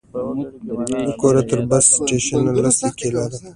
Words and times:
له 1.07 1.13
کوره 1.21 1.41
تر 1.49 1.59
بس 1.69 1.85
سټېشن 1.95 2.41
لس 2.63 2.77
دقیقې 2.83 3.07
لاره 3.15 3.37
ده. 3.41 3.47